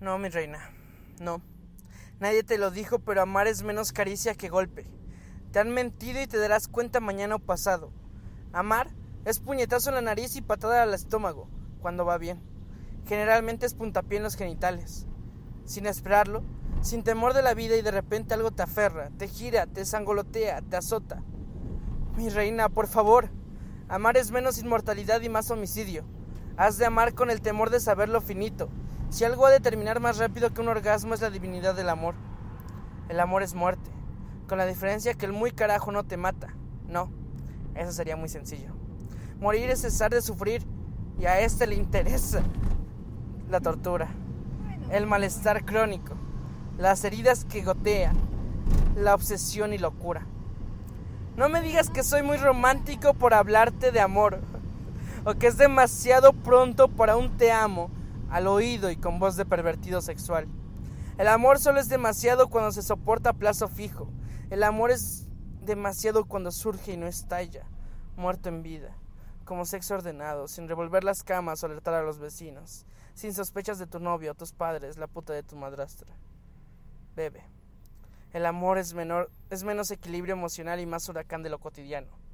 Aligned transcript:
No, 0.00 0.18
mi 0.18 0.30
reina, 0.30 0.58
no. 1.20 1.42
Nadie 2.20 2.42
te 2.42 2.56
lo 2.56 2.70
dijo, 2.70 3.00
pero 3.00 3.20
amar 3.20 3.46
es 3.46 3.62
menos 3.62 3.92
caricia 3.92 4.34
que 4.34 4.48
golpe. 4.48 4.86
Te 5.52 5.58
han 5.58 5.74
mentido 5.74 6.22
y 6.22 6.26
te 6.26 6.38
darás 6.38 6.68
cuenta 6.68 7.00
mañana 7.00 7.34
o 7.34 7.38
pasado. 7.38 7.92
Amar 8.54 8.88
es 9.26 9.40
puñetazo 9.40 9.90
en 9.90 9.96
la 9.96 10.00
nariz 10.00 10.36
y 10.36 10.40
patada 10.40 10.82
al 10.82 10.94
estómago, 10.94 11.50
cuando 11.82 12.06
va 12.06 12.16
bien. 12.16 12.40
Generalmente 13.06 13.66
es 13.66 13.74
puntapié 13.74 14.16
en 14.16 14.22
los 14.22 14.36
genitales. 14.36 15.06
Sin 15.66 15.84
esperarlo, 15.84 16.44
sin 16.80 17.02
temor 17.02 17.34
de 17.34 17.42
la 17.42 17.52
vida 17.52 17.76
y 17.76 17.82
de 17.82 17.90
repente 17.90 18.32
algo 18.32 18.52
te 18.52 18.62
aferra, 18.62 19.10
te 19.18 19.28
gira, 19.28 19.66
te 19.66 19.84
sangolotea, 19.84 20.62
te 20.62 20.78
azota. 20.78 21.22
Mi 22.16 22.30
reina, 22.30 22.70
por 22.70 22.86
favor. 22.86 23.28
Amar 23.88 24.16
es 24.16 24.30
menos 24.30 24.58
inmortalidad 24.58 25.20
y 25.20 25.28
más 25.28 25.50
homicidio. 25.50 26.06
Has 26.56 26.78
de 26.78 26.86
amar 26.86 27.12
con 27.14 27.28
el 27.28 27.42
temor 27.42 27.68
de 27.68 27.80
saber 27.80 28.08
lo 28.08 28.22
finito, 28.22 28.70
si 29.10 29.24
algo 29.24 29.44
ha 29.44 29.50
de 29.50 29.58
terminar 29.58 29.98
más 29.98 30.18
rápido 30.18 30.54
que 30.54 30.60
un 30.60 30.68
orgasmo 30.68 31.14
es 31.14 31.20
la 31.20 31.30
divinidad 31.30 31.74
del 31.74 31.88
amor. 31.88 32.14
El 33.08 33.18
amor 33.18 33.42
es 33.42 33.54
muerte, 33.54 33.90
con 34.48 34.56
la 34.56 34.66
diferencia 34.66 35.14
que 35.14 35.26
el 35.26 35.32
muy 35.32 35.50
carajo 35.50 35.90
no 35.90 36.04
te 36.04 36.16
mata. 36.16 36.54
No, 36.86 37.10
eso 37.74 37.90
sería 37.90 38.16
muy 38.16 38.28
sencillo. 38.28 38.72
Morir 39.40 39.68
es 39.68 39.80
cesar 39.80 40.12
de 40.12 40.22
sufrir 40.22 40.64
y 41.18 41.26
a 41.26 41.40
este 41.40 41.66
le 41.66 41.74
interesa 41.74 42.42
la 43.50 43.60
tortura, 43.60 44.08
el 44.90 45.06
malestar 45.06 45.64
crónico, 45.64 46.14
las 46.78 47.04
heridas 47.04 47.44
que 47.44 47.62
gotean, 47.62 48.16
la 48.96 49.14
obsesión 49.14 49.74
y 49.74 49.78
locura. 49.78 50.24
No 51.36 51.48
me 51.48 51.60
digas 51.62 51.90
que 51.90 52.04
soy 52.04 52.22
muy 52.22 52.36
romántico 52.36 53.14
por 53.14 53.34
hablarte 53.34 53.90
de 53.90 54.00
amor, 54.00 54.38
o 55.24 55.34
que 55.34 55.48
es 55.48 55.56
demasiado 55.56 56.32
pronto 56.32 56.86
para 56.86 57.16
un 57.16 57.36
te 57.36 57.50
amo 57.50 57.90
al 58.30 58.46
oído 58.46 58.90
y 58.90 58.96
con 58.96 59.18
voz 59.18 59.36
de 59.36 59.44
pervertido 59.44 60.00
sexual. 60.00 60.48
El 61.18 61.28
amor 61.28 61.58
solo 61.58 61.80
es 61.80 61.88
demasiado 61.88 62.48
cuando 62.48 62.72
se 62.72 62.82
soporta 62.82 63.30
a 63.30 63.34
plazo 63.34 63.68
fijo. 63.68 64.08
El 64.48 64.62
amor 64.62 64.90
es 64.90 65.26
demasiado 65.60 66.24
cuando 66.24 66.50
surge 66.50 66.92
y 66.92 66.96
no 66.96 67.06
estalla, 67.06 67.66
muerto 68.16 68.48
en 68.48 68.62
vida, 68.62 68.96
como 69.44 69.64
sexo 69.64 69.94
ordenado, 69.94 70.48
sin 70.48 70.68
revolver 70.68 71.04
las 71.04 71.22
camas 71.22 71.62
o 71.62 71.66
alertar 71.66 71.94
a 71.94 72.02
los 72.02 72.18
vecinos, 72.18 72.86
sin 73.14 73.34
sospechas 73.34 73.78
de 73.78 73.86
tu 73.86 74.00
novio, 74.00 74.34
tus 74.34 74.52
padres, 74.52 74.96
la 74.96 75.06
puta 75.06 75.32
de 75.32 75.42
tu 75.42 75.56
madrastra. 75.56 76.16
Bebe. 77.14 77.44
El 78.32 78.46
amor 78.46 78.78
es 78.78 78.94
menor, 78.94 79.30
es 79.50 79.64
menos 79.64 79.90
equilibrio 79.90 80.34
emocional 80.34 80.80
y 80.80 80.86
más 80.86 81.08
huracán 81.08 81.42
de 81.42 81.50
lo 81.50 81.58
cotidiano 81.58 82.29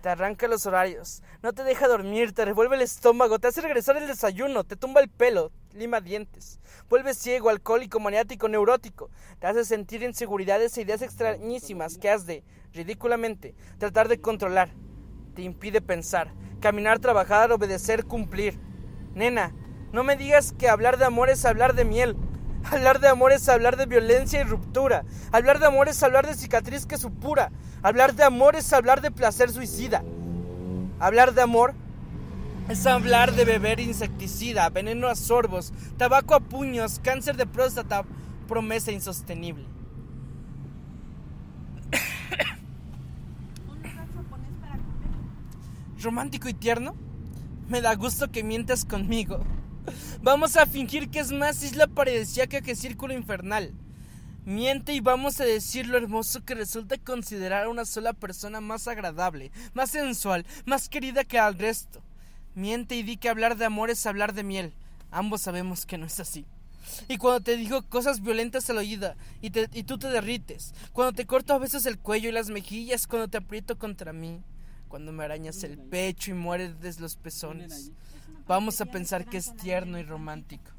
te 0.00 0.08
arranca 0.08 0.48
los 0.48 0.66
horarios, 0.66 1.22
no 1.42 1.52
te 1.52 1.62
deja 1.62 1.86
dormir, 1.86 2.32
te 2.32 2.44
revuelve 2.44 2.76
el 2.76 2.82
estómago, 2.82 3.38
te 3.38 3.48
hace 3.48 3.60
regresar 3.60 3.96
el 3.96 4.06
desayuno, 4.06 4.64
te 4.64 4.76
tumba 4.76 5.00
el 5.00 5.08
pelo, 5.08 5.52
lima 5.74 6.00
dientes, 6.00 6.58
vuelve 6.88 7.14
ciego, 7.14 7.50
alcohólico, 7.50 8.00
maniático, 8.00 8.48
neurótico, 8.48 9.10
te 9.38 9.46
hace 9.46 9.64
sentir 9.64 10.02
inseguridades 10.02 10.76
e 10.76 10.82
ideas 10.82 11.02
extrañísimas 11.02 11.98
que 11.98 12.08
has 12.08 12.26
de, 12.26 12.44
ridículamente, 12.72 13.54
tratar 13.78 14.08
de 14.08 14.20
controlar, 14.20 14.70
te 15.34 15.42
impide 15.42 15.80
pensar, 15.80 16.32
caminar, 16.60 16.98
trabajar, 16.98 17.52
obedecer, 17.52 18.04
cumplir. 18.04 18.58
Nena, 19.14 19.54
no 19.92 20.04
me 20.04 20.16
digas 20.16 20.52
que 20.52 20.68
hablar 20.68 20.98
de 20.98 21.04
amor 21.04 21.30
es 21.30 21.44
hablar 21.44 21.74
de 21.74 21.84
miel. 21.84 22.16
Hablar 22.70 23.00
de 23.00 23.08
amor 23.08 23.32
es 23.32 23.48
hablar 23.48 23.76
de 23.76 23.86
violencia 23.86 24.40
y 24.40 24.44
ruptura. 24.44 25.04
Hablar 25.32 25.58
de 25.58 25.66
amor 25.66 25.88
es 25.88 26.02
hablar 26.02 26.26
de 26.26 26.34
cicatriz 26.34 26.86
que 26.86 26.98
supura. 26.98 27.50
Hablar 27.82 28.14
de 28.14 28.24
amor 28.24 28.56
es 28.56 28.72
hablar 28.72 29.00
de 29.00 29.10
placer 29.10 29.50
suicida. 29.50 30.02
Hablar 30.98 31.34
de 31.34 31.42
amor 31.42 31.74
es 32.68 32.86
hablar 32.86 33.32
de 33.32 33.44
beber 33.44 33.80
insecticida, 33.80 34.68
veneno 34.68 35.08
a 35.08 35.16
sorbos, 35.16 35.72
tabaco 35.96 36.34
a 36.34 36.40
puños, 36.40 37.00
cáncer 37.02 37.36
de 37.36 37.46
próstata, 37.46 38.04
promesa 38.46 38.92
insostenible. 38.92 39.64
¿Romántico 46.02 46.48
y 46.48 46.54
tierno? 46.54 46.94
Me 47.68 47.80
da 47.80 47.94
gusto 47.94 48.30
que 48.30 48.44
mientas 48.44 48.84
conmigo. 48.84 49.40
Vamos 50.22 50.56
a 50.56 50.66
fingir 50.66 51.10
que 51.10 51.20
es 51.20 51.32
más 51.32 51.62
isla 51.62 51.86
paradisíaca 51.86 52.60
que 52.60 52.76
círculo 52.76 53.14
infernal. 53.14 53.72
Miente 54.44 54.94
y 54.94 55.00
vamos 55.00 55.40
a 55.40 55.44
decir 55.44 55.86
lo 55.86 55.98
hermoso 55.98 56.44
que 56.44 56.54
resulta 56.54 56.96
considerar 56.98 57.64
a 57.64 57.68
una 57.68 57.84
sola 57.84 58.12
persona 58.12 58.60
más 58.60 58.88
agradable, 58.88 59.52
más 59.74 59.90
sensual, 59.90 60.46
más 60.64 60.88
querida 60.88 61.24
que 61.24 61.38
al 61.38 61.58
resto. 61.58 62.02
Miente 62.54 62.96
y 62.96 63.02
di 63.02 63.16
que 63.16 63.28
hablar 63.28 63.56
de 63.56 63.66
amor 63.66 63.90
es 63.90 64.06
hablar 64.06 64.34
de 64.34 64.42
miel. 64.42 64.72
Ambos 65.10 65.42
sabemos 65.42 65.86
que 65.86 65.98
no 65.98 66.06
es 66.06 66.20
así. 66.20 66.46
Y 67.08 67.18
cuando 67.18 67.40
te 67.40 67.56
digo 67.56 67.82
cosas 67.82 68.22
violentas 68.22 68.68
al 68.70 68.78
oído 68.78 69.14
y, 69.40 69.52
y 69.78 69.82
tú 69.84 69.98
te 69.98 70.08
derrites, 70.08 70.74
cuando 70.92 71.12
te 71.12 71.26
corto 71.26 71.52
a 71.52 71.58
veces 71.58 71.86
el 71.86 71.98
cuello 71.98 72.28
y 72.28 72.32
las 72.32 72.48
mejillas, 72.48 73.06
cuando 73.06 73.28
te 73.28 73.38
aprieto 73.38 73.78
contra 73.78 74.12
mí, 74.12 74.42
cuando 74.88 75.12
me 75.12 75.24
arañas 75.24 75.62
el 75.62 75.78
pecho 75.78 76.32
y 76.32 76.34
mueres 76.34 76.98
los 76.98 77.16
pezones, 77.16 77.92
vamos 78.50 78.80
a 78.80 78.86
pensar 78.86 79.26
que 79.26 79.36
es 79.36 79.54
tierno 79.54 79.96
y 79.96 80.02
romántico. 80.02 80.72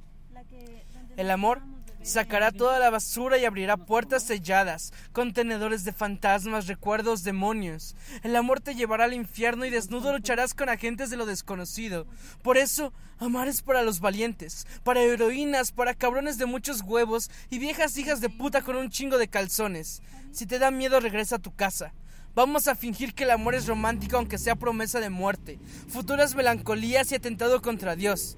El 1.15 1.31
amor 1.31 1.61
sacará 2.03 2.51
toda 2.51 2.79
la 2.79 2.89
basura 2.89 3.37
y 3.37 3.45
abrirá 3.45 3.77
puertas 3.77 4.23
selladas, 4.23 4.91
contenedores 5.13 5.85
de 5.85 5.93
fantasmas, 5.93 6.67
recuerdos, 6.67 7.23
demonios. 7.23 7.95
El 8.23 8.35
amor 8.35 8.59
te 8.59 8.75
llevará 8.75 9.05
al 9.05 9.13
infierno 9.13 9.63
y 9.63 9.69
desnudo 9.69 10.11
lucharás 10.11 10.53
con 10.53 10.67
agentes 10.67 11.09
de 11.09 11.15
lo 11.15 11.25
desconocido. 11.25 12.07
Por 12.41 12.57
eso, 12.57 12.91
amar 13.19 13.47
es 13.47 13.61
para 13.61 13.83
los 13.83 14.01
valientes, 14.01 14.67
para 14.83 14.99
heroínas, 14.99 15.71
para 15.71 15.93
cabrones 15.93 16.37
de 16.37 16.47
muchos 16.47 16.81
huevos 16.81 17.31
y 17.49 17.59
viejas 17.59 17.95
hijas 17.95 18.19
de 18.19 18.29
puta 18.29 18.63
con 18.63 18.75
un 18.75 18.89
chingo 18.89 19.17
de 19.17 19.29
calzones. 19.29 20.01
Si 20.33 20.45
te 20.45 20.59
da 20.59 20.71
miedo, 20.71 20.99
regresa 20.99 21.37
a 21.37 21.39
tu 21.39 21.55
casa. 21.55 21.93
Vamos 22.33 22.69
a 22.69 22.75
fingir 22.75 23.13
que 23.13 23.25
el 23.25 23.31
amor 23.31 23.55
es 23.55 23.67
romántico 23.67 24.15
aunque 24.15 24.37
sea 24.37 24.55
promesa 24.55 25.01
de 25.01 25.09
muerte, 25.09 25.59
futuras 25.89 26.33
melancolías 26.33 27.11
y 27.11 27.15
atentado 27.15 27.61
contra 27.61 27.97
Dios. 27.97 28.37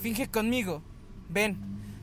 Finge 0.00 0.28
conmigo. 0.28 0.82
Ven, 1.28 1.58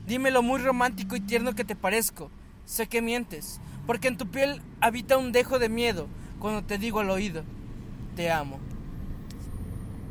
dime 0.06 0.30
lo 0.30 0.44
muy 0.44 0.62
romántico 0.62 1.16
y 1.16 1.22
tierno 1.22 1.56
que 1.56 1.66
te 1.66 1.76
parezco. 1.76 2.30
Sé 2.66 2.86
que 2.86 3.02
mientes, 3.02 3.60
porque 3.88 4.08
en 4.08 4.18
tu 4.18 4.28
piel 4.28 4.62
habita 4.82 5.18
un 5.18 5.32
dejo 5.32 5.58
de 5.58 5.70
miedo 5.70 6.08
cuando 6.40 6.64
te 6.64 6.78
digo 6.78 7.00
al 7.00 7.10
oído, 7.10 7.44
te 8.16 8.30
amo. 8.30 8.60